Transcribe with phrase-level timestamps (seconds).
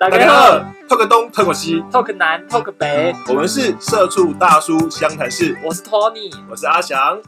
[0.00, 7.20] 大大家好，透个东，透个西，，Talk 南，Talk 北，我们是社畜大叔湘潭市，我是 Tony，我是阿翔。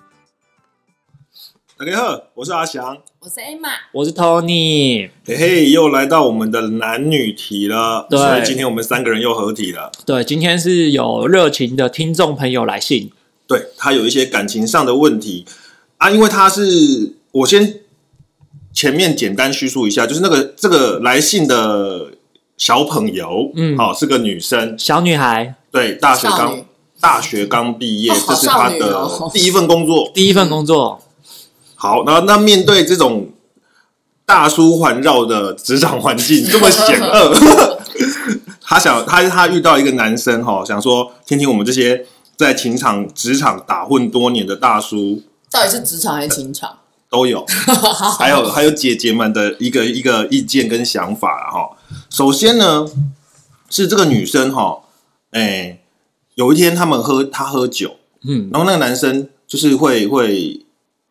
[1.76, 2.96] 大家好，我是阿翔。
[3.18, 5.10] 我是 Emma，我是 Tony。
[5.26, 8.16] 嘿嘿，又来到我们的男女题了，对。
[8.16, 9.90] 所以今天我们三个人又合体了。
[10.06, 13.10] 对，今天是有热情的听众朋友来信，
[13.48, 15.44] 对他有一些感情上的问题。
[15.96, 17.80] 啊，因为他是我先
[18.72, 22.12] 前面简单叙述一下，就是那个这个来信的
[22.60, 23.76] 小朋友，嗯。
[23.78, 25.54] 好、是个女生，小女孩。
[25.72, 26.64] 对，大学刚女。
[27.00, 29.30] 大学刚毕业，哦这是她少女的哦。
[29.32, 30.10] 第一份工作。
[30.14, 31.00] 第一份工作，
[31.74, 33.30] 好，那那面对这种
[34.26, 37.34] 大叔环绕的职场环境 这么险恶，
[38.60, 42.04] 他想他他遇到一个男生哈，想说听听我们这些
[42.36, 45.22] 在情场职场打混多年的大叔。
[45.50, 46.70] 到底是职场还是情场？
[47.08, 47.46] 都有，
[48.20, 51.70] 还有还有姐姐们的一个一个意见跟想法啊哈。
[52.08, 52.86] 首先呢，
[53.68, 54.82] 是这个女生哈，
[55.30, 55.80] 哎，
[56.34, 60.64] 有一天他们喝她喝酒，嗯，然后那个男生就是会会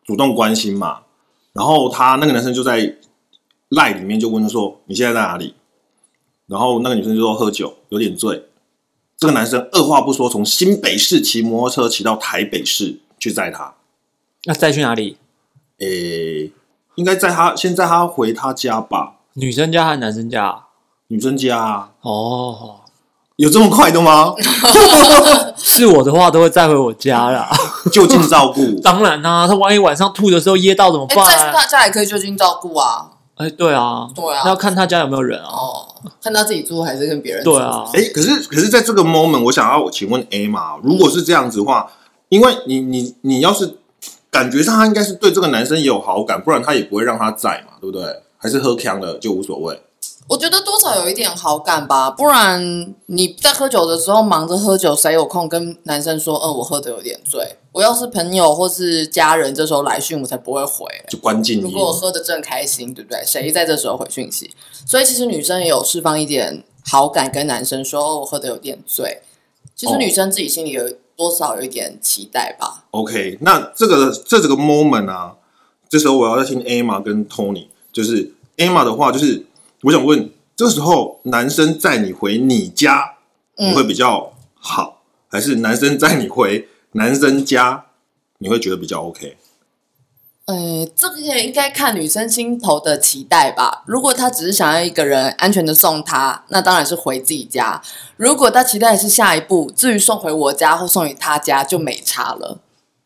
[0.04, 1.00] 主动关心嘛，
[1.52, 2.96] 然后他那个男生就在
[3.68, 5.54] 赖里面就问说你现在在哪里？
[6.46, 8.46] 然后那个女生就说喝酒有点醉，
[9.16, 13.74] 这个男生二话不说从新北市骑摩托车骑到台北市去载她，
[14.44, 15.16] 那再去哪里？
[15.78, 16.50] 诶，
[16.96, 20.64] 应该在他先载他回他家吧，女生家还是男生家？
[21.10, 22.76] 女生家啊，哦，
[23.34, 24.32] 有这么快的吗？
[25.56, 27.50] 是我的话都会带回我家啦。
[27.90, 31.26] 就近照顾， 当然啦、他万一晚上吐的时候噎到怎么哎、办？
[31.26, 33.10] 再去他家也可以就近照顾啊。
[33.34, 35.48] 哎，对啊，对啊那要看他家有没有人啊。
[35.50, 35.88] 哦，
[36.22, 37.54] 看他自己住还是跟别人住？
[37.54, 41.90] 对啊，哎，可是可是在这个 moment，我想要请问 A 嘛，如果是这样子的话，
[42.28, 43.78] 因为你你你要是
[44.30, 48.22] 感觉上他应该是对这个男生也有好感，不然他也不会让他在嘛，对不对？
[48.38, 49.82] 还是喝强了就无所谓。
[50.30, 57.56] 我觉得多少有一点好感吧，不然你在喝酒的时候忙着喝酒，谁有空跟男生说，嗯，我喝的有点醉？
[57.72, 60.86] 我要是朋友或是家人，这时候来讯我才不会回。
[61.08, 63.20] 就关静音如果我喝的正开心，对不对？
[63.26, 64.48] 谁在这时候回讯息？
[64.86, 69.22] 所以其实女生也有释放一点好感，跟男生说：“哦，我喝的有点醉。”
[69.74, 72.84] 其实哦女生自己心里有多少有一点期待吧。
[72.92, 75.34] OK，那这个这这个 moment 啊，
[75.88, 79.44] 这时候我要再听 Emma 跟 Tony，就是 Emma 的话，就是
[79.82, 83.14] 我想问，这时候男生载你回你家，
[83.56, 87.86] 你会比较好，还是男生载你回男生家，
[88.38, 89.38] 你会觉得比较 OK？
[90.46, 93.84] 呃，这个也应该看女生心头的期待吧。
[93.86, 97.80] 如果她只是想要一个人安全的送她，那当然是回自己家。
[98.16, 102.58] 如果她期待的是下一步，至于送回我家或送回她家就没差了，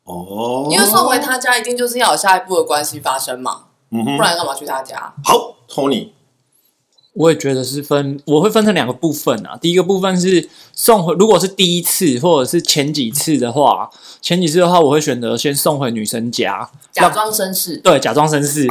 [0.04, 5.12] 哦，因为送回她家一定就是要有下一步的关系发生嘛，嗯哼不，然干嘛去她家？
[5.22, 6.08] 好，Tony，
[7.14, 9.56] 我也觉得是分，我会分成两个部分啊。
[9.60, 13.88] 第一个部分是送回，如果是第一次或者是前几次的话，
[14.20, 17.76] 前几次的话，我会选择先送回女生家，假装绅士。
[17.76, 18.66] 对，假装绅士，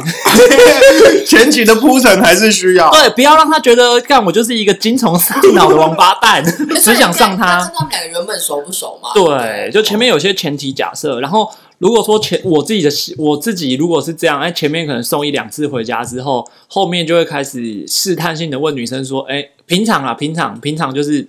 [1.26, 2.90] 前期的铺陈还是需要。
[2.90, 6.44] 对，不要让他觉得干我就是一个精虫上脑的王八蛋，
[6.82, 7.72] 只想上他那看。
[7.74, 9.08] 他们两个原本熟不熟嘛？
[9.14, 11.50] 对，就前面有些前提假设，然后
[11.84, 21.28] 如果说前我自己的我自己如果是这样，哎，前面可能送一两次回家之后，后面就会开始试探性的问女生说，哎，平常啊，平常平常就是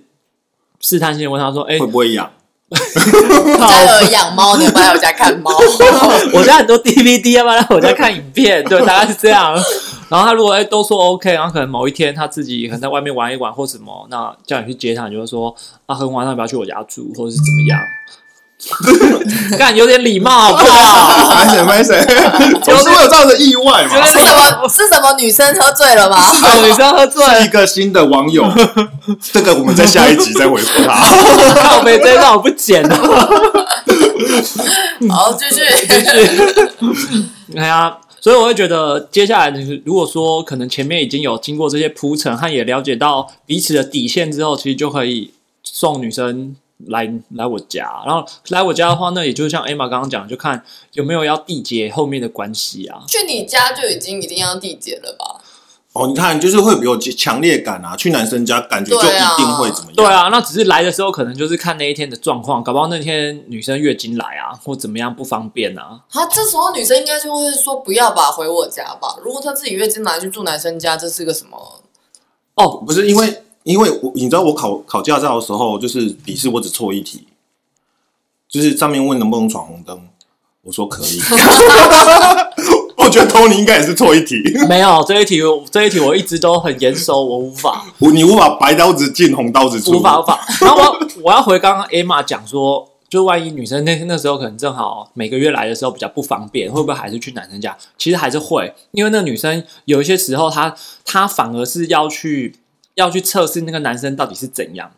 [0.80, 2.30] 试探性的问她说，哎，会不会养？
[2.72, 5.50] 家有养猫，你要不要来我家看猫？
[6.32, 8.64] 我家很多 DVD，要不要来我家看影片？
[8.64, 9.52] 对，大概是这样。
[10.08, 17.78] 然后他如果哎都说 OK，然后可能某一天他自己可能在外面玩一玩或什么，那叫你去接他，你就会说啊，很晚上要不要去我家住，或者是怎么样？
[19.58, 21.34] 干有点礼貌好不好？
[21.34, 22.04] 拍谁拍谁，
[22.62, 24.04] 总 是会有这样的意外嘛。
[24.06, 24.26] 是什
[24.60, 24.68] 么？
[24.68, 26.16] 是什么女生喝醉了吗？
[26.66, 28.44] 女生喝醉，一个新的网友，
[29.32, 30.94] 这个我们在下一集再回复他。
[31.62, 32.96] 靠背这一段我不剪了。
[35.10, 35.62] 好，继续。
[37.56, 45.30] 哎呀，所以我会觉得接下来你如果说可能前面已经有经过这些铺陈，和也了解到彼此的底线之后，其实就可以
[45.62, 46.56] 送女生
[46.86, 48.02] 来来我家。
[48.06, 50.62] 然后来我家的话，那也就像 Emma 刚刚讲，就看
[50.92, 53.02] 有没有要缔结后面的关系啊。
[53.08, 55.40] 去你家就已经一定要缔结了吧？
[55.94, 57.96] 哦，你看，就是会有强烈感啊。
[57.96, 59.94] 去男生家，感觉就一定会怎么样？
[59.96, 66.02] 对，啊，那只是来的时候可能就是看那一天的状况，搞不好那天女生月经来啊，或怎么样不方便啊。
[66.10, 69.16] 啊，这时候女生应该就会说不要吧，回我家吧。
[69.24, 71.80] 如果她自己月经来去住男生家，这是个什么？
[72.56, 77.26] 哦，不是因为，因为我你知道，我考考驾照的时候，就是笔试我只错一题，
[78.48, 80.00] 就是上面问能不能闯红灯，
[80.62, 81.20] 我说可以。
[82.96, 84.36] 我觉觉得 Tony 应该也是错一题，
[84.68, 85.40] 没有这一题，
[85.70, 87.86] 这一题我一直都很严守，我无法。
[87.98, 90.46] 我你无法白刀子进红刀子出，无法无法。
[90.60, 97.74] 然后我我要回刚刚 Emma 讲说，就万一女生那那时候可能正好每个月来的时候比较不方便，会不会还是去男生家？
[97.96, 102.54] 其实还是会，因为那个女生有一些时候她她反而是要去
[102.96, 104.90] 要去测试那个男生到底是怎样，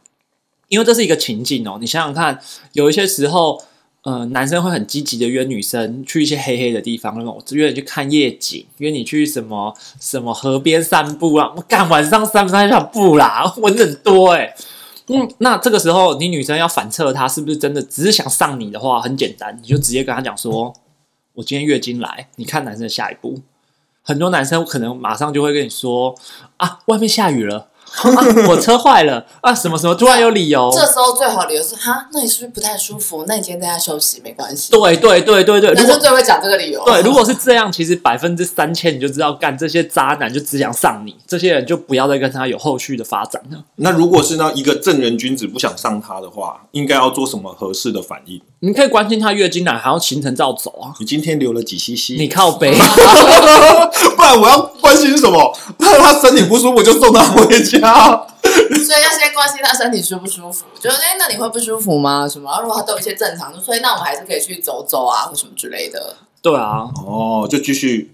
[0.68, 1.76] 因为这是一个情境哦。
[1.78, 2.40] 你想想看，
[2.72, 3.62] 有一些时候。
[4.02, 11.52] 呃，男生会很积极的约女生去一些黑黑的地方，那种约你去看夜景，约你去什么什么河边散步啊。
[11.54, 14.54] 我干晚上散不散想步啦， 蚊子很多哎。
[15.08, 20.72] 嗯，那这个时候你女生要反测他是不是真的只是想上你的话，很简单，你就直接跟他讲说，
[21.34, 23.42] 我今天月经来，你看男生的下一步。
[24.02, 26.14] 很多男生可能马上就会跟你说
[26.58, 27.68] 啊，外面下雨了。
[28.48, 29.54] 我车坏了啊！
[29.54, 29.94] 什么什么？
[29.94, 30.70] 突然有理由。
[30.72, 33.24] 这时候最好理由是哈，那你是不是不太舒服？
[33.26, 34.70] 那你今天在家休息没关系。
[34.70, 36.84] 对对对对对，男生最会讲这个理由。
[36.84, 43.58] 对，如果是这样，其实百分之三千你就知道，干这些渣男就只想上你，这些人就不要再跟他有后续的发展了。
[43.76, 48.40] 那如果是那一个正人君子不想上他的话，应该要做什么合适的反应？
[48.60, 50.94] 你可以关心他月经来，还要行程照走啊。
[50.98, 52.16] 你今天流了几 cc？
[52.16, 52.72] 你靠背，
[54.16, 54.58] 不然我要
[54.88, 55.58] 关心什么？
[55.78, 58.26] 那他身体不舒服就送他回家。
[58.42, 62.26] 所以要先关心他身体舒不舒服，就哎，那你会不舒服吗？
[62.26, 62.58] 什么？
[62.62, 66.16] 如果他都有一些正常，所以那我们还是可以去走走啊，或什么之类的。
[66.40, 68.10] 对啊，哦，就继续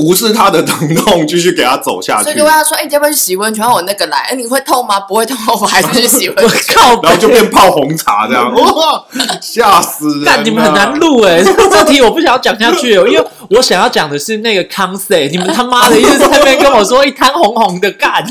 [0.00, 2.24] 无视他的疼痛，继续给他走下去。
[2.24, 3.64] 所以就问他说：“哎，你要不要去洗温泉？
[3.68, 4.98] 我那个来，哎，你会痛吗？
[5.00, 6.60] 不会痛，我还是去洗温泉。
[6.74, 9.04] 靠，然后就变泡红茶这样， 哇，
[9.42, 10.22] 吓死人！
[10.24, 15.30] 但你们很难录哎，这题我不想要讲下去，因为我想要讲的是那个 concept。
[15.30, 18.24] 你们他妈的一直在那边跟我说一滩红红的干。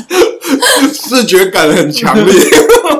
[0.92, 2.34] 视觉感很强烈。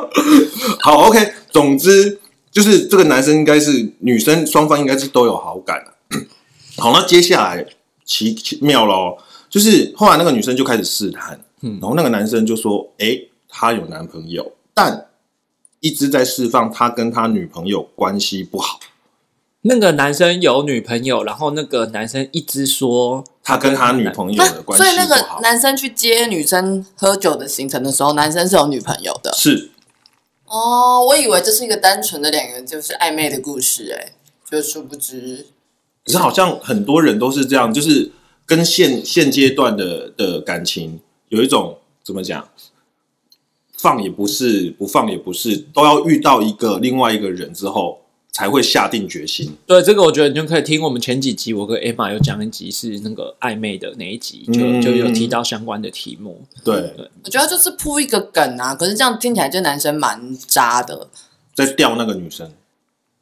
[0.80, 1.34] 好，OK。
[1.50, 2.20] 总之
[2.52, 5.76] 就是这个男生应该是女生双方应该是都有好感
[6.78, 7.66] 好，那接下来
[8.10, 9.16] 奇奇妙喽，
[9.48, 13.16] 就是后来那个女生就开始试探，嗯，然后那个男生就说：“哎，
[13.48, 15.06] 他有男朋友，但
[15.78, 18.80] 一直在释放他跟他女朋友关系不好。”
[19.62, 29.32] 那个男生有女朋友，然后那个男生一直说他跟他女朋友的关系所以那个男生去接女生喝酒的行程的时候，男生是有女朋友的。
[29.34, 29.70] 是
[30.46, 34.12] 哦，我以为这是一个单纯的两个人就是暧昧的故事，哎，
[34.50, 35.46] 就殊不知。
[36.04, 38.10] 可是好像很多人都是这样，就是
[38.46, 42.48] 跟现现阶段的的感情有一种怎么讲，
[43.72, 47.98] 放也不是，不放也不是，都要遇到一个另外一个人之后。
[48.32, 49.52] 才会下定决心。
[49.66, 56.40] 对这个，我觉得你就可以听我们前几集，我跟 Emma 有讲一集是那个暧昧的那一集，就就有提到相关的题目。
[56.64, 56.94] 对，
[57.24, 61.08] 我觉得就是铺一个梗啊，可是这样听起来这男生蛮渣的，
[61.56, 62.48] 在钓那个女生。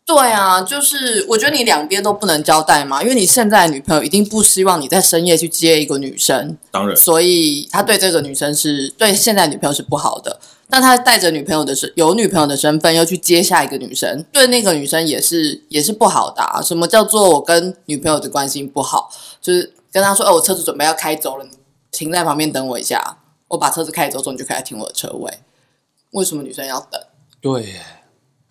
[0.09, 10.41] 对啊，就是我觉得你两边都不能交代嘛，因为你现在的女朋友一定不希望你在深夜去接一个女生，当然，所以他对这个女生是对现在女朋友是不好的。
[10.71, 16.43] 但他带着女朋友的身有女朋友的身份，又去接下一个女生，对那个女生也是也是不好的。
[16.63, 19.11] 什么叫做我跟女朋友的关系不好？
[19.41, 21.51] 就是跟他说：“哦，我车子准备要开走了，你
[21.91, 23.19] 停在旁边等我一下。
[23.49, 25.39] 我把车子开走之后，你就可以停我的车位。”
[26.13, 27.01] 为什么女生要等？
[27.41, 27.77] 对，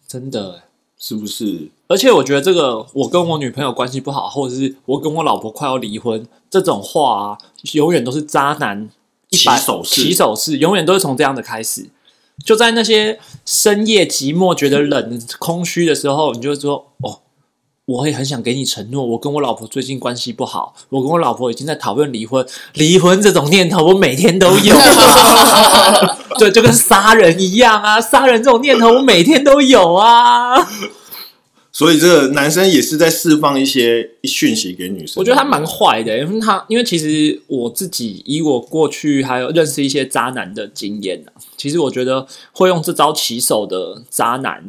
[0.07, 0.63] 真的
[0.99, 1.69] 是不是？
[1.87, 7.37] 而且我觉得这个我跟我女朋友关系不好，或者是我跟我老婆快要离婚这种话啊，
[7.73, 8.89] 永远都是渣男
[9.29, 11.89] 起手式，起手式永远都是从这样的开始。
[12.45, 17.21] 就在那些深夜寂寞、觉得冷、空虚的时候，你就说：“哦，
[17.87, 22.45] 我也很想给你承诺，我跟我老婆最近关系不好，我跟我老婆已经在讨论离婚。
[22.73, 24.75] 离婚这种念头，我每天都有。
[26.37, 28.01] 对，就跟杀人一样啊！
[28.01, 30.55] 杀人这种念头，我每天都有啊。”
[31.71, 35.13] 所以这个男生也是在释放一些讯息给女生。
[35.15, 44.61] 我觉得他蛮坏的，因为他因为其实我自己以我过去还有认识一些渣男的经验呢，其实我觉得会用这招起手的渣男，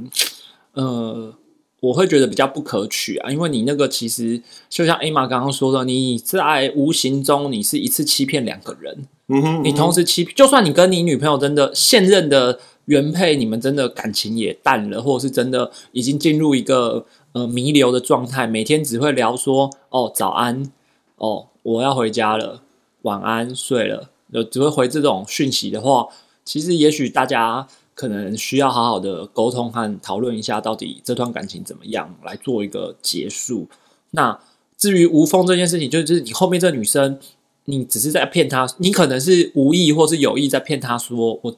[0.75, 1.33] 呃，
[1.81, 12.59] 我会觉得比较不可取啊，因为你那个其实就像 A 玛刚刚说的，你在无形中你是一次欺骗两个人，嗯哼，你同时欺骗，就算你跟你女朋友真的现任的。
[12.89, 20.73] 原配，你们真的感情也淡了，或者是真的已经进入一个呃弥留的状态，每天只会聊说哦早安，
[21.17, 22.63] 哦我要回家了，
[23.03, 26.09] 晚安睡了，就只会回这种讯息的话，
[26.47, 27.69] 其实也许大家
[27.99, 33.67] 可能需要好好的沟通和讨论一下，到底这段感情怎么样来做一个结束。
[34.13, 34.39] 那
[34.77, 37.19] 至于无风这件事情，就是你后面这女生，
[37.65, 41.57] 你只是在骗她，你可能是无意或是有意在骗她说我。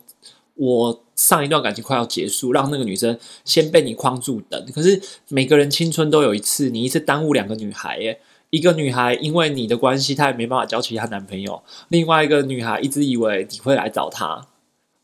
[0.56, 4.66] 我上一段感情快要结束，让那个女生先被你框住等。
[4.74, 8.20] 可是每个人青春都有一次，你一次耽误两个女孩，耶，
[8.50, 14.48] 一个女孩因为你的关系，她也没办法交其他男朋友；另外一个女孩一直以为你会来找她，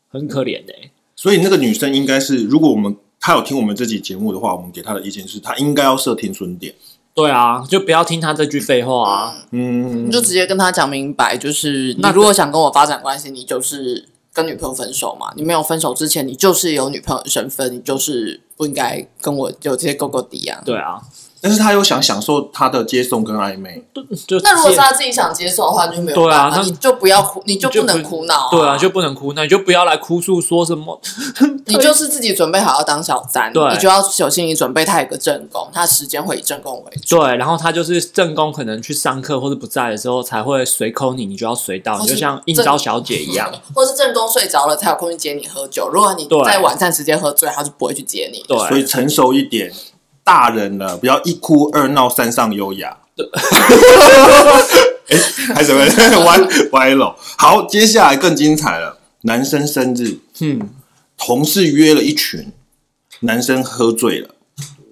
[0.09, 0.75] 很可怜的、
[1.17, 6.73] 所以那个女生应该是，如果我们她有听我们这集节目的话，我们给她的意见是，她应该要设停损点。
[7.15, 9.35] 对啊，就不要听她这句废话啊！
[9.49, 15.33] 嗯你，就直接跟他讲明白，就是你那如果想跟我发展关系，你就是跟女朋友分手嘛。
[15.35, 20.61] 你没有分手之前，你就是有女朋友的身份，你就是不应该跟我有这些勾勾底啊。
[20.63, 21.01] 对啊，
[21.41, 23.83] 但是他又想享受他的接送跟暧昧，
[24.25, 30.99] 就那如果是他自己想接送的话，就没有办法，对啊那你就不要哭，你就不能就不苦恼、对啊，就不能哭，那你就不要来哭诉说什么。
[31.65, 37.19] 你就是自己准备好要当小三，对你就要小心你准备，他有个正宫，他时间会以正宫为主。
[37.19, 43.51] 对，然后他就是正宫，可能去上课或者不在的时候才会随扣你，你就要随到，你就像应招小姐一样。
[43.75, 45.89] 或是正宫睡着了才有空去接你喝酒。
[45.91, 48.43] 如果你对在晚餐时间喝醉，他就不会去接你。
[48.47, 49.71] 对，所以成熟一点，
[50.27, 52.97] 大人了，不要一哭二闹三上优雅。
[55.07, 55.15] 哎，
[55.55, 55.79] 还什么
[56.25, 56.37] 歪
[56.73, 57.15] 歪了？
[57.37, 58.99] 好，接下来更精彩了。
[59.21, 60.69] 男生生日，嗯，
[61.17, 62.51] 同事约了一群，
[63.21, 64.35] 男生喝醉了。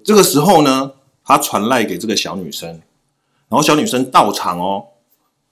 [0.02, 2.80] 这个时候呢，他传赖给这个小女生，
[3.50, 4.84] 然后小女生到场哦。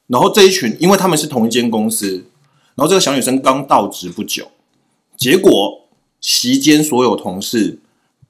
[0.07, 2.25] 然后这一群，因为他们是同一间公司，
[2.75, 4.51] 然后这个小女生刚到职不久，
[5.19, 5.89] 结果
[6.23, 7.81] 席间所有同事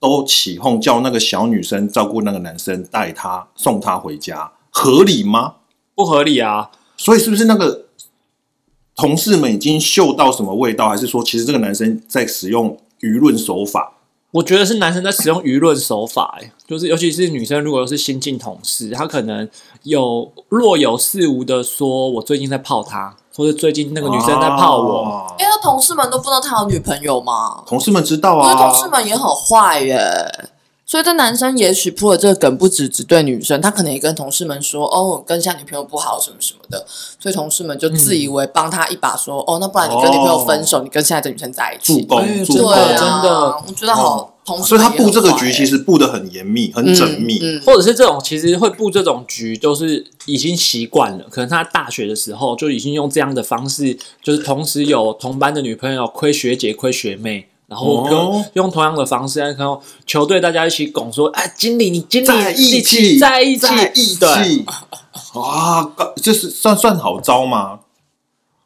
[0.05, 5.55] 都起哄叫那个小女生照顾那个男生，带他送他回家，合理吗？
[5.95, 6.71] 不合理啊。
[6.97, 7.87] 所以是不是那个
[8.95, 13.93] 同事们已经嗅到什么味道，还是说其实这个男生在使用舆论手法？
[14.33, 19.49] 我觉得是男生在使用舆论手法、欸，就是尤其是女生，如果是新进同事，她可能
[19.85, 25.27] 有若有似无的说，我最近在泡她，或者最近那个女生在泡我。
[25.39, 27.63] 因为，他同事们都不知道他有女朋友吗？
[27.67, 30.49] 同事们知道啊，可是，同事们也很坏耶。
[30.87, 36.85] 所以这男生也许铺了这个梗，不只只对女生，他可能也跟同事们说：“哦，我跟现在女朋友不好，什么什么的。”
[37.19, 42.03] 所以同事们就自以为帮他一把，说：“哦，那不然你跟女朋友分手，你跟现在这女生在一起。
[42.03, 44.31] 助攻哎助攻，对啊，真的我觉得好。
[44.45, 47.39] 同事所以他布这个局其实布的很严密、很缜密。
[47.39, 51.25] 嗯嗯或者是这种，其实会布这种局，就是已经习惯了。
[51.31, 64.67] 可能他大学的时候就已经用这样的方式，就是同时有同班的女朋友，亏学姐、亏学妹，然后就哦用同样的方式，然后球队大家一起拱说：“哎，经理，你经理在一起，在一起，在一对，起，
[65.35, 67.81] 哇，这是算算好招吗？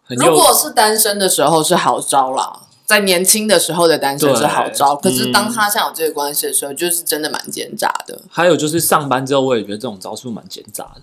[0.08, 8.18] 如果是单身的时候是好招啦，在年轻的时候的单身是好招，可是当他像有这个关系的时候，就是真的蛮奸诈的。
[8.30, 11.02] 还有就是上班之后，我也觉得这种招数蛮奸诈的。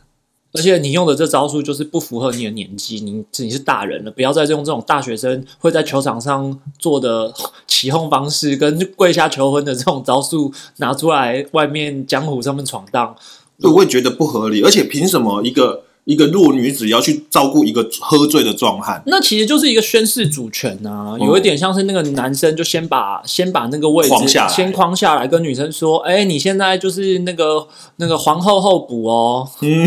[0.55, 7.33] 而且你用的这招数就是不符合你的年纪，你你是大人了，不要再用这种大学生会在球场上做的
[7.67, 13.15] 起哄方式跟跪下求婚的这种招数拿出来外面江湖上面闯荡。
[13.61, 14.61] 我会觉得不合理。
[14.63, 19.01] 而且凭什么一个一个弱女子要去照顾一个喝醉的壮汉？
[19.07, 29.83] 那其实就是一个宣誓主权啊，有一点像是那个男生就先把先把那个位置框下来先框下来，跟女生说：“哎、你现在就是那个那个皇后候补哦，嗯，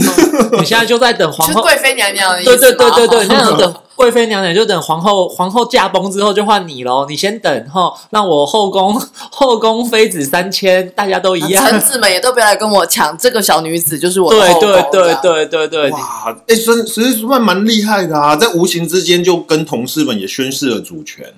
[0.58, 2.72] 你现在就在等皇后。”是贵妃娘娘的意思对？
[2.72, 8.94] 对对对对，那样等贵妃娘娘就等皇后皇后驾崩之后就换你喽，你先等哈，让我后宫
[9.28, 11.66] 后宫妃子三千，大家都一样。
[11.66, 21.34] 臣子们也都不要来跟我抢，这个小女子就是我的对后宫对对对对对，哇，哎、孙其实算蛮厉害的啊，在无形之间就跟同事们也宣示了主权。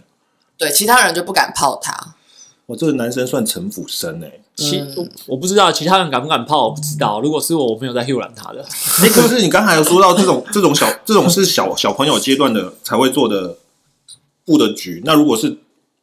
[0.58, 1.96] 对，其他人就不敢泡他。
[2.66, 7.20] 我，这个男生算城府深哎、其嗯我我不知道其他人敢不敢泡，我不知道。
[7.20, 8.60] 如果是我，我没有在 h 染他的。
[9.02, 13.56] 哎、可是你刚才有说到这种 这种小这种是小小朋友阶段的才会做的
[14.44, 15.58] 布的局，那如果是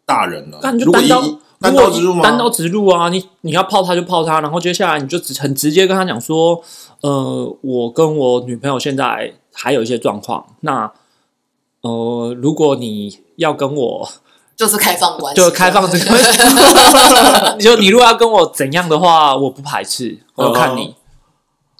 [0.06, 0.58] 大人呢？
[0.64, 2.22] 那你就如果单刀一单刀直入吗？
[2.24, 3.10] 单刀直入啊！
[3.10, 6.62] 你你要泡他就泡他，然后接下来你就直很直接跟他讲说，
[7.02, 10.92] 呃，我跟我女朋友现在还有一些状况，那
[11.82, 14.10] 呃，如果你要跟我
[14.58, 20.96] 就是开放关系，就开放这个， 就你如果要跟我怎样的话，我不排斥，我就看你，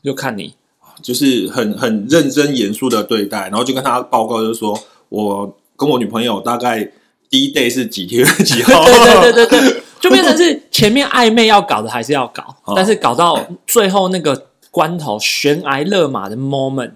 [0.03, 0.53] 就看你。
[1.01, 4.77] 就是很很认真严肃的对待，然后就跟他报告，就是说
[5.10, 6.91] 我跟我女朋友大概
[7.29, 16.93] 第一 day 是几天 几号，对对对对对，就变成是前面暧昧要搞的还是要搞，哦但是搞到最后那个关头悬崖勒马的 moment，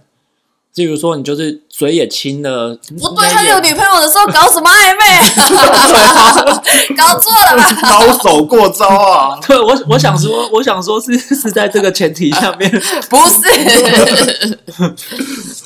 [0.76, 6.64] 例如说你就是嘴也亲了，不对，他有女朋友的时候搞什么暧昧啊？
[6.96, 7.90] 搞错了吧？
[7.90, 9.38] 高手过招啊！
[9.46, 12.72] 对我我想说，我想说是是在这个前提下面，
[13.10, 14.60] 不是，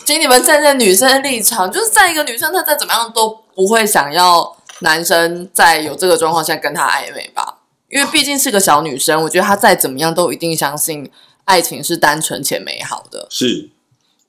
[0.05, 7.59] 请你们站在女生的立场，就是在一个女生她再怎么样都不会想要男生在有这个状况下跟她暧昧吧，
[7.89, 11.11] 因为毕竟是个小女生，我觉得她再怎么样都一定相信
[11.45, 13.27] 爱情是单纯且美好的。
[13.29, 13.69] 是，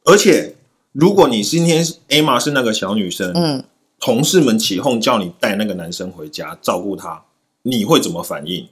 [0.04, 0.54] 而且
[0.98, 3.62] 如果你今天 Emma 是那个小女生，嗯，
[4.00, 7.24] 同事们起哄叫你带那个男生回家照顾他，
[7.62, 8.66] 你会怎么反应？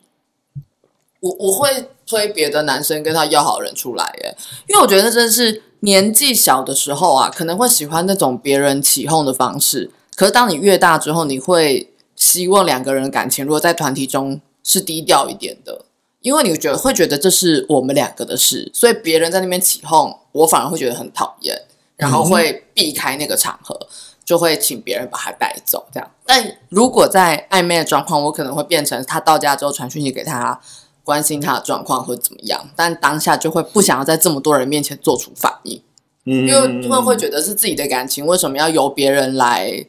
[1.21, 4.35] 我我会推别的男生跟他要好人出来耶，
[4.67, 9.91] 因为我觉得真的是年纪小的时候啊，可能会喜欢那种别人起哄的方式。
[10.17, 15.85] 可是当你越大之后，你会希望两个人的感情如果在团体中是低调一点的，
[16.23, 21.63] 因为你觉得会觉得这是我们两个的事，所以别人在那边起哄，我反而会觉得很讨厌，
[21.97, 23.89] 然后会避开那个场合，
[24.25, 26.11] 就会请别人把他带走这样。
[26.25, 30.61] 但如果在暧昧的状况，我可能会变成他到家之后传讯息给他。
[31.05, 35.79] 关心他的状况或怎么样，但当下就会不想要在这么多人面前做出反应，
[36.25, 39.85] 嗯，因为会会觉得是自己的感情，为什么要由别人来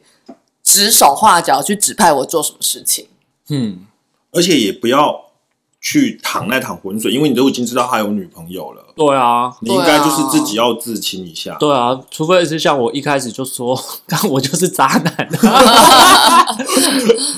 [0.62, 3.08] 指手画脚去指派我做什么事情？
[3.48, 3.86] 嗯，
[4.32, 5.25] 而且也不要
[5.88, 11.54] 去淌那趟浑水，因为你都已经知道他有女朋友了，对啊，你应该就是自己要自清一下。
[11.60, 15.28] 对啊，除非是像我一开始就说， 干我就是渣男，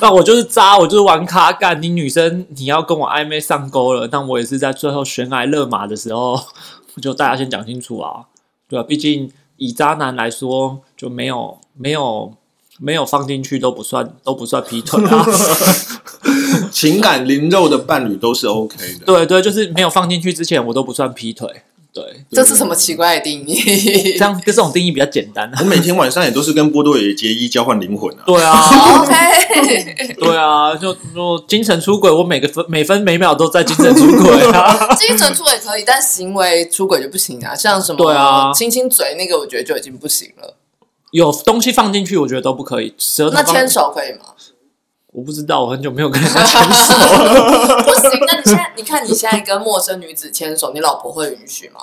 [0.01, 1.83] 那我就是渣，我就是玩咖干。
[1.83, 6.41] 你女生你要跟我暧昧上钩了，但我也是在最后悬崖勒马的时候，
[7.03, 8.23] 就大家先讲清楚啊，
[8.67, 12.33] 对啊，毕竟以渣男来说，就没有没有
[12.79, 15.27] 没有放进去都不算都不算劈腿啊。
[16.79, 19.05] 情感灵肉的伴侣都是 OK 的。
[19.05, 21.49] 对对，就是没有放进去之前，我都不算劈腿。
[21.93, 24.13] 对，这是什么奇怪的定义？
[24.13, 25.65] 这样这种定义比较简单啊我。
[25.65, 28.23] 每天晚上也都是跟波多野结衣交换灵魂啊。
[28.25, 28.61] 对啊，
[29.03, 34.95] OK，对啊，就就精神出轨，我每个分每分每秒都在精神出轨啊。
[34.95, 37.57] 精神出轨可以，但行为出轨就不行啊。
[37.57, 40.55] 像什么对啊亲亲嘴那个，我觉得就已经不行了。
[41.11, 42.95] 有东西放进去，我觉得都不可以。
[42.99, 44.27] 舌头那牵手可以吗？
[45.19, 46.95] 我不知道，我很久没有跟人家牵手。
[47.83, 48.25] 不行。
[48.29, 51.81] 那你现在，你看你现在跟陌生女子牵手，你老婆会允许吗？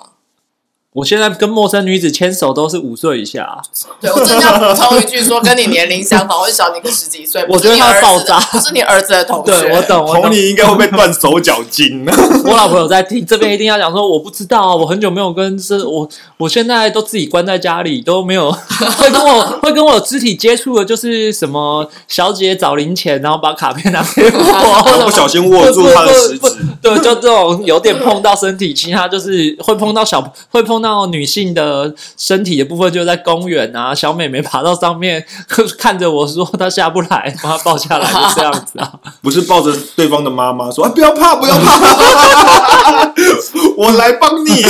[0.96, 3.60] 我现在跟陌生女子牵手都是五岁以下，啊
[4.00, 9.51] 对我真的要补充一句，说跟你年龄相仿，会小你个十几岁，我觉得他会爆炸不是你儿子的同学。
[9.51, 10.31] 对我懂，我懂。
[10.31, 12.05] 你应该会被断手脚筋。
[12.48, 35.26] 我老婆有在听，这边一定要讲说，我不知道啊，我很久没有跟这我，我现在都自己关在家里，都没有会跟我 会跟我有肢体接触的，就是什么小姐找零钱，然后把卡片拿给我， 不小心握住她的食指，对，就这种有点碰到身体，其他就是会碰到小，会碰到女性的身体的部分，就在公园啊，小美眉爬到上面
[35.78, 38.94] 看着我说她下不来，把她抱下来，就这样子啊。
[39.22, 43.14] 不是抱着对方的妈妈说：“啊，不要怕，不要怕，
[43.78, 44.62] 我来帮你。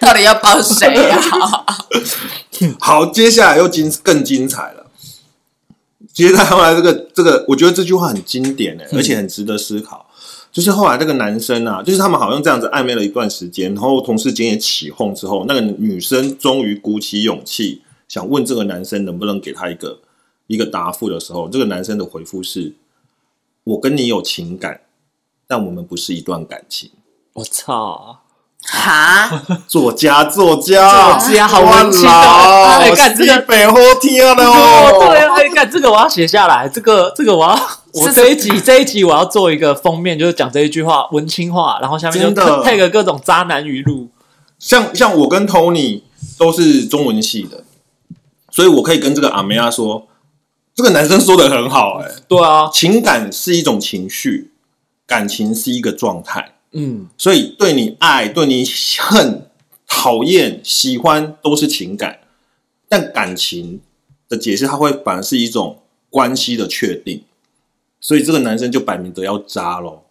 [0.00, 1.20] 到底要帮谁呀、
[2.80, 4.86] 好，接下来又精更精彩了。
[6.12, 10.06] 接下来这个这个，我觉得这句话很经典诶，而且很值得思考。
[10.52, 20.00] 就是后来那个男生啊，就是他们好像这样子暧昧了一段时间，然后同事间也起哄之后，那个女生终于鼓起勇气想问这个男生能不能给他一个
[20.48, 22.74] 一个答复的时候，这个男生的回复是
[23.62, 24.80] ：“我跟你有情感，
[25.46, 26.90] 但我们不是一段感情。
[27.34, 28.22] 我操！
[28.62, 35.06] 哈，”作家，作家，作家好文青哇哦啦哎干这个西北好听了哦，哦。
[35.06, 37.56] 对啊，哎，干这个我要写下来，这个这个我要，
[37.92, 44.08] 我这一集这一集我要做一个封面，就是讲这一句话，文青话，然后下面就 配个各种渣男语录。
[44.58, 46.02] 像像我跟 Tony
[46.36, 47.64] 都是中文系的，
[48.50, 50.06] 所以我可以跟这个阿梅亚说，
[50.74, 54.50] 这个男生说的很好、哎，对啊，情感是一种情绪，
[55.06, 58.64] 感情是一个状态，嗯，所以对你爱、对你
[58.98, 59.46] 恨、
[59.88, 62.20] 讨厌、喜欢都是情感，
[62.86, 63.80] 但感情
[64.28, 65.78] 的解释，它会反而是一种
[66.10, 67.22] 关系的确定，
[68.00, 70.04] 所以这个男生就摆明的要渣咯。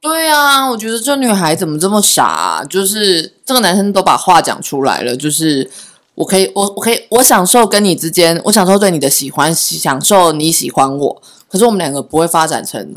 [0.00, 2.64] 对啊，我觉得这女孩怎么这么傻、啊？
[2.64, 5.70] 就是这个男生都把话讲出来了，就是
[6.16, 12.96] 我可以，我我可以，我享受跟你之间，我享受对你的喜欢，享受你喜欢我，可是我们两个不会发展成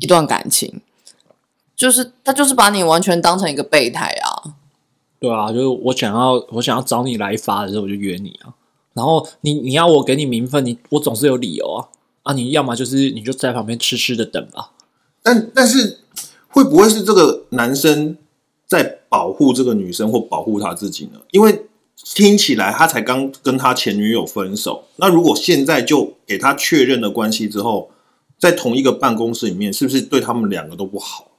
[0.00, 0.82] 一段感情。
[1.74, 4.54] 就是他就是把你完全当成一个备胎啊！
[5.18, 8.52] 对啊，就是我想要我想要找你来发的时候，我就约你啊。
[8.92, 11.88] 然后你你要我给你名分，你我总是有理由啊
[12.22, 12.32] 啊！
[12.32, 14.70] 你要么就是你就在旁边痴痴的等吧。
[15.22, 15.98] 但但是
[16.48, 18.16] 会不会是这个男生
[18.66, 21.20] 在保护这个女生或保护他自己呢？
[21.30, 27.90] 因为听起来他才刚跟他前女友分手，那如果现在就给他确认了关系之后，
[28.38, 31.31] 在同一个办公室里面，是不是对他们两个都不好？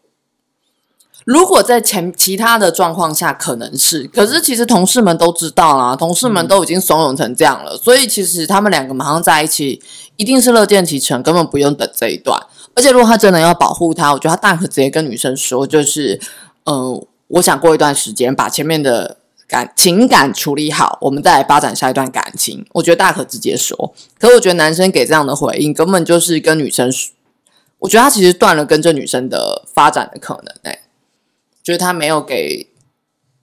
[1.26, 9.82] 如果在前其他的状况下，可能是，可是其实同事们都知道啦，同事们都已经怂恿成这样了，所以其实他们两个马上在一起，
[10.18, 12.42] 一定是乐见其成，根本不用等这一段。
[12.76, 16.20] 而且如果他真的要保护她，我觉得他大可直接跟女生说，就是，
[16.66, 22.66] 嗯、我想过一段时间把前面的感情感处理好，我们再来发展下一段感情。
[22.74, 27.14] 我觉得大可直接说，可我觉得男生给这样的回应，根本就是跟女生说，
[27.80, 30.80] 我觉得他其实断了跟这女生的发展的可能、欸。
[31.64, 32.68] 就是他没有给，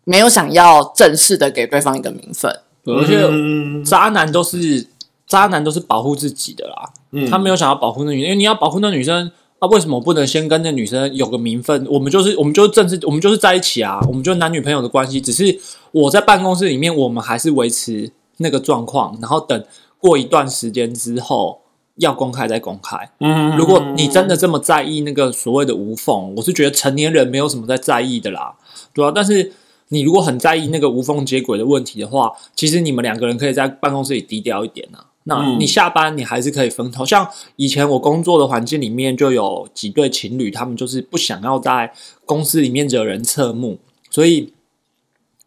[0.04, 2.54] 没有想要正式的给对方一个名分。
[2.84, 4.86] 而且嗯渣男都是
[5.26, 9.32] 渣男都是保护自己的啦，嗯他没有想要保护那女生，因为你要保护那女生。
[9.60, 11.86] 啊，为什么不能先跟那女生有个名分？
[11.90, 15.20] 我们就是我们就是正式，我们就是在一起啊，我们就是男女朋友的关系。
[15.20, 15.60] 只是
[15.92, 19.62] 我在办公室里面，我们还是维持那个状况，然后等
[19.98, 21.60] 过一段时间之后
[22.00, 23.10] 要公开再公开。
[23.20, 28.54] 嗯如果你真的这么在意那个所谓的无缝，我是觉得成年人没有什么在在意的啦，
[28.92, 29.12] 对啊。
[29.14, 29.52] 但是
[29.88, 35.06] 你如果很在意那个无缝接轨的问题的话，其实你们两个人可以在办公室里低调一点啊。
[35.24, 41.92] 那嗯你下班你还是可以分头，像以前我工作的环境里面就有几对情侣，他们就是不想要在
[42.24, 43.78] 公司里面惹人侧目，
[44.10, 44.52] 所以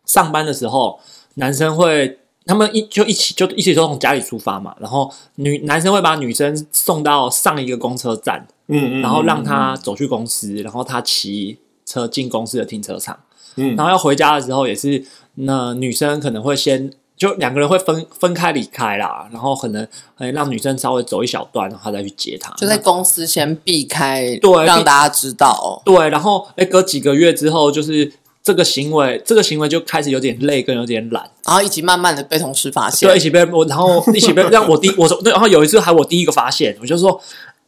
[0.06, 1.00] 上班的时候
[1.36, 2.20] 男生会。
[2.46, 13.18] 他们一就一起就一起都从家里出发嘛，然后女男生会把女生送到上一个公车站，嗯嗯，然后让她走去公司，然后她骑车进公司的停车场，
[13.56, 13.76] 嗯。
[13.76, 25.82] 然后要回家的时候也是，那女生可能会先就两个人会分分开离开啦，然后可能哎让女生稍微走一小段，然后再去接她，就在公司先避开，对让大家知道。
[25.86, 28.12] 对，然后哎隔几个月之后，就是
[28.44, 37.20] 这个行为，这个行为就开始有点累，跟有点懒，然后一起慢慢的被同事发现对，一，起被我，然后一起被 让我第我说对，然后有一次还我第一个发现，我就说，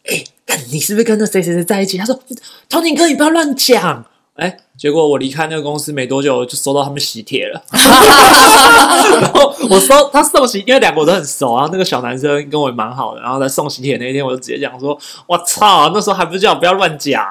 [0.03, 0.15] 哎、
[0.47, 1.97] 欸你是不是跟那谁谁谁在一起？
[1.97, 2.19] 他说
[2.69, 4.05] ，Tony 哥，你不要乱讲。
[4.35, 7.61] 哎，结果我离开那个公司没多久，就收到他们喜帖了。
[9.21, 17.23] 然后我收他送喜，因为两个我都很熟，然后那个小男生跟我也蛮好的，然后在送喜帖那一天，我就直接讲说：“我操，那时候还不是叫我不要乱讲，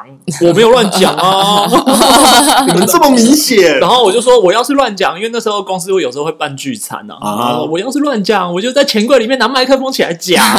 [0.49, 1.67] 我没有乱讲啊。
[2.69, 10.43] ”你们这么明显然，后我就说，我要是乱讲，因为那时候公司会有时候会办聚餐啊，我要是乱讲，我就在钱柜里面拿麦克风起来讲。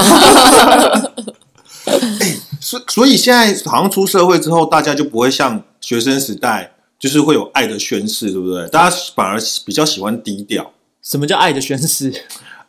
[2.61, 8.67] 所所以现在好像出社会之后，大家就不会像学生时代，就是会有爱的宣誓，对不对？
[8.69, 10.73] 大家反而比较喜欢低调。
[11.03, 12.11] 什么叫爱的宣誓？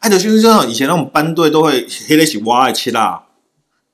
[0.01, 3.25] 爱的宣誓就像以前那种班队都会黑在一起挖爱切啦，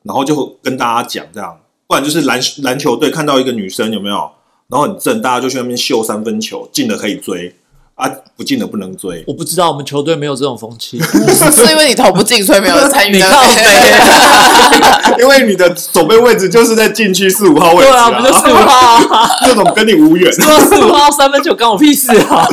[0.02, 4.32] 然后就跟大家讲这样，不然就是篮篮球队看到一个女生有没有，
[4.66, 7.54] 然后很正，大家就去那边秀三分球，进的可以追
[8.02, 9.22] 啊，不进的不能追。
[9.28, 10.98] 我不知道，我们球队没有这种风气。
[11.52, 13.14] 是因为你投不进，所以没有参与。
[13.14, 19.30] 你靠北， 因为你的守备位置就是在禁区四五号位置、对啊，不就四五号啊？
[19.46, 20.32] 这种跟你无缘。
[20.32, 22.44] 说四五号三分球关我屁事啊！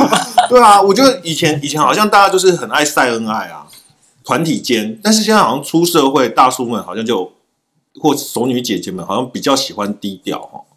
[0.48, 3.66] 对啊，我觉得以前以前好像大家就是很爱晒恩爱啊，
[4.24, 7.32] 团体间，但是现在好像出社会，大叔们好像就
[8.00, 10.69] 或熟女姐姐们好像比较喜欢低调哦。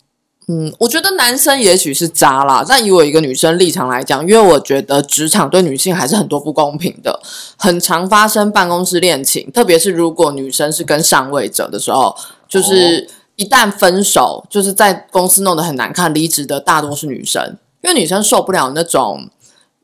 [0.47, 7.19] 嗯，我觉得男生也许是渣啦，但以我一个女生立场来讲，因为我觉得职场对女性还是很多不公平的，
[7.57, 12.15] 很常发生办公室恋情，特别是如果女生是跟上位者的时候，
[12.47, 19.29] 就是一旦分手，就是在公司弄得很难看，离职的大多是女生，因为女生受不了那种。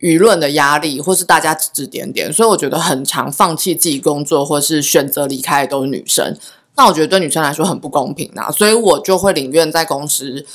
[0.01, 6.37] 舆论的压力，或是大家指指点点，所以我觉得很常放弃自己工作，或是选择离开的都是女生。
[6.79, 10.45] 那我觉得对女生来说很不公平啊，所以我就会宁愿在公司，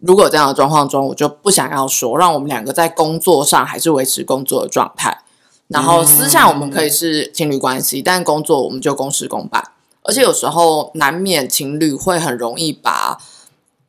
[0.00, 5.22] 如果有这样的状况中，我就不想要说，让我们两个在工作上还是维持工作的状态，
[5.68, 9.72] 然后私下我们可以是情侣关系，但工作我们就公事公办。
[10.02, 13.18] 而且有时候难免情侣会很容易把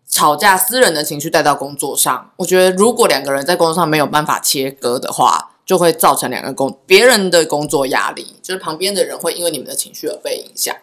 [0.07, 2.31] 吵架私人的情绪带到工作上。
[2.37, 10.73] 我觉得如果两个人在工作上没有办法切割的话，就会造成两个工别人的工作压力，就是旁边的人会因为你们的情绪而被影响。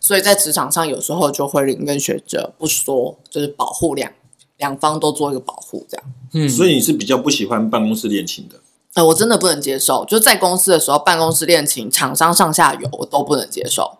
[0.00, 4.10] 所以在职场上，有时候就会宁愿学者不说，就是保护两
[4.58, 6.06] 两方都做一个保护，这样。
[6.32, 8.56] 嗯，所以你是比较不喜欢办公室恋情的。
[8.94, 13.98] 呃，我真的不能接受，就在公司的时候，办公室恋情、厂商上下游我都不能接受。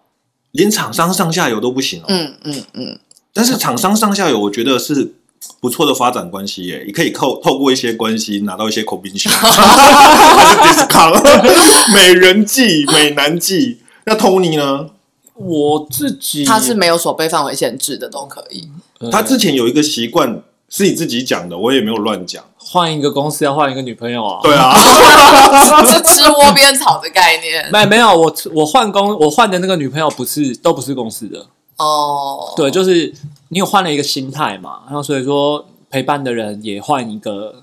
[0.52, 2.04] 连厂商上下游都不行哦。
[2.08, 2.98] 嗯嗯嗯，
[3.34, 5.12] 但是厂商上下游，我觉得是
[5.60, 11.22] 不错的发展关系耶，也可以透透过一些关系拿到一些口宾权， 还是 discount，
[11.92, 13.80] 美人计、美男计。
[14.06, 14.88] 那 Tony 呢？
[15.38, 18.68] 我自己他是没有所被范围限制的，都可以。
[18.98, 22.42] 呃他之前有一个习惯是你自己讲的，我也没有乱讲。
[22.58, 24.40] 换一个公司要换一个女朋友啊。
[24.42, 24.74] 对啊，
[25.86, 31.46] 是吃窝边草的概念 没没有，我我换工我换的那个女朋友不是都不是公司的，
[31.76, 32.52] 哦。
[32.56, 33.14] 对，就是
[33.50, 37.62] 你有换了一个心态嘛，然后所以说陪伴的人也换一个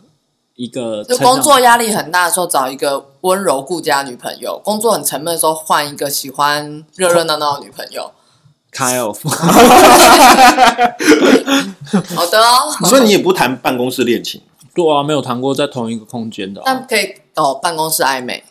[0.56, 8.12] 一个就工作压力很大的时候，找一个温柔顾家女朋友；工作很沉闷的时候，换一个喜欢热热闹闹的女朋友。
[8.72, 9.20] kind of
[12.16, 14.42] 好的哦，所以你也不谈办公室恋情。
[14.74, 18.44] 对啊，没有谈过在同一个空间的啊、但可以哦，办公室暧昧，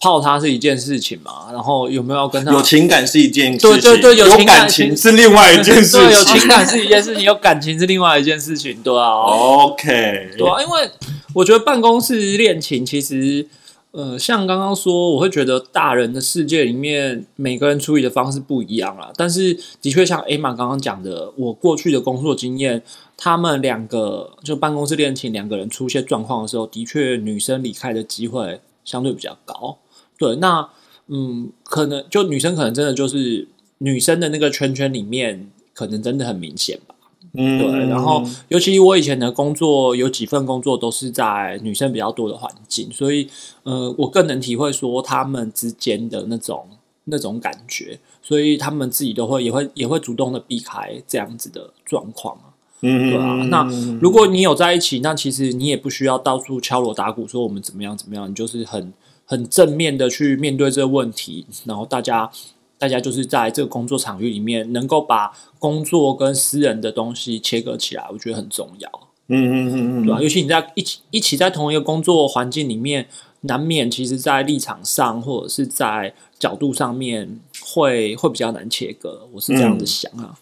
[0.00, 6.40] 泡他是一件事情嘛，然后有没有要跟他有情感是一件事情，对对对有有情感感情是另外一件事对，有情。
[6.40, 10.90] 情感是一件事情，有感情是另外一件事情，对啊，OK，对啊，因为
[11.34, 13.46] 我觉得办公室恋情其实，
[13.92, 19.10] 呃，像刚刚说，我会觉得大人的世界里面，每个人处理的方式不一样啦。
[19.16, 22.82] 但是，的确像 A 玛刚刚讲的，我过去的工作经验，
[23.16, 29.78] 他们两个就办公室恋情，两个人出现状况的时候，的确女生离开的机会相对比较高。
[30.18, 30.68] 对，那
[31.08, 36.91] 嗯，可能就女生可能真的就是女生的那个圈圈里面，可能真的很明显吧。
[37.34, 43.26] 嗯对，然后尤其我以前的工作有几份工作都是在女生比较多的环境，所以
[43.62, 46.66] 呃，我更能体会说他们之间的那种
[47.04, 52.52] 那种感觉，所以他们自己都会也会也会主动的避开这样子的状况啊。
[52.84, 53.64] 嗯对啊，那
[54.00, 58.92] 如果你有在一起，那其实你也不需要到处敲锣打鼓说我们怎么样怎么样，你就是很
[59.24, 62.28] 很正面的去面对这个问题，然后大家
[62.82, 68.90] 大家就是在这个工作场域里面，能够把工作跟私人的东西切割起来，我觉得很重要，
[69.28, 73.06] 嗯嗯嗯嗯，对吧、尤其你在一起一起在同一个工作环境里面，
[73.42, 80.34] 难免其实在立场上或者是在角度上面会会比较难切割，我是这样子想啊。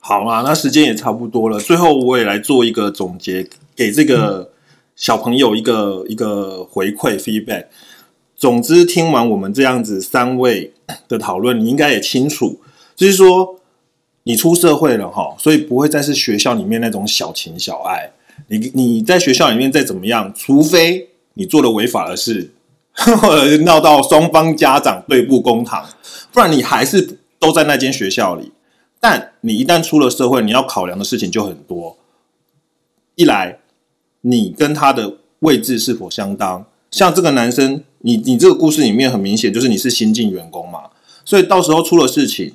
[0.00, 4.50] 好啦，那时间也差不多了，最后我也来做一个总结，给这个
[4.96, 7.66] 小朋友一个一个回馈 feedback。
[8.42, 10.72] 总之，听完我们这样子三位
[11.06, 12.58] 的讨论，你应该也清楚，
[12.96, 13.60] 就是说
[14.24, 18.10] 你出社会了哈，所以不会再是学校里面那种小情小爱。
[18.48, 22.50] 你你在学校里面再怎么样，除非你做了违法的事，
[22.94, 23.14] 或
[23.48, 25.88] 者闹到双方家长对簿公堂，
[26.32, 28.50] 不然你还是都在那间学校里。
[28.98, 31.96] 但你一旦出了社会，你要考量的事情就很多。
[33.14, 33.60] 一来，
[34.22, 36.66] 你跟他的位置是否相当？
[36.90, 40.90] 像这个男生，你你这个故事里面很明显就是你是新进员工嘛，
[41.24, 42.54] 所以到时候出了事情，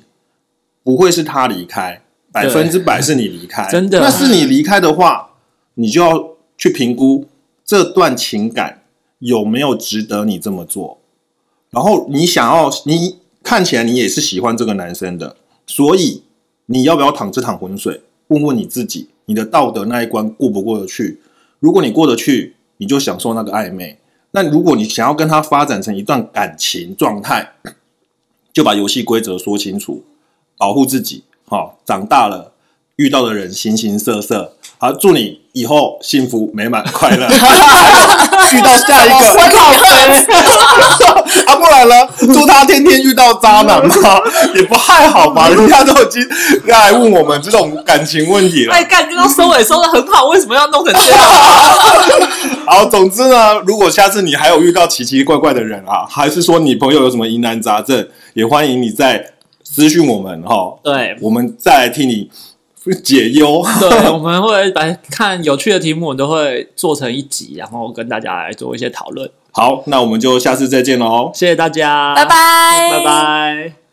[0.82, 2.00] 不会是他离开，
[2.32, 3.68] 百分之百是你离开。
[3.72, 5.30] 真的那是你离开的话，
[5.74, 7.26] 你就要去评估
[7.64, 8.82] 这段情感
[9.18, 10.98] 有没有值得你这么做。
[11.70, 16.22] 然后你想要，你看起来你也是喜欢这个男生的，所以
[16.66, 18.00] 你要不要淌这趟浑水？
[18.28, 21.20] 问问你自己，你的道德那一关过不过得去？
[21.60, 23.96] 如果你过得去，你就享受那个暧昧；
[24.32, 27.52] 那如果你想要跟他发展成一段感情状态，
[28.52, 30.04] 就把游戏规则说清楚，
[30.56, 31.24] 保护自己。
[31.46, 32.52] 好、长大了
[32.96, 37.26] 遇到的人形形色色，好，祝你以后幸福美满快乐。
[38.52, 39.58] 遇到下一个，我 靠
[41.52, 41.94] 啊，不然呢？
[42.32, 43.92] 祝他天天遇到渣男嘛，
[44.54, 45.48] 也不太好吧？
[45.48, 46.24] 人家都已经
[46.66, 48.72] 来问我们这种感情问题了。
[48.72, 51.20] 哎，干，刚刚收尾收的很好，为什么要弄成这样？
[52.64, 59.32] 好，总之呢，如果下次你还有遇到奇奇怪怪的人啊，还是说你朋友有什么疑难杂症，也欢迎你在
[59.64, 62.30] 私讯我们哈，对我们再来替你
[63.02, 63.64] 解忧。
[63.80, 69.30] 对，我们会把看有趣的题目，我们都会做成一集，然后跟大家来做一些讨论。
[69.50, 71.30] 好，那我们就下次再见喽。
[71.34, 73.87] 谢谢大家，拜拜，拜拜。